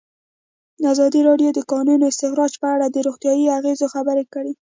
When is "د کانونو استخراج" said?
1.57-2.51